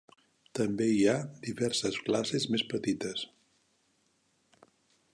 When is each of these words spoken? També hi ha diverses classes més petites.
També 0.59 0.87
hi 0.93 1.03
ha 1.11 1.17
diverses 1.49 2.01
classes 2.09 2.49
més 2.55 2.65
petites. 2.75 3.29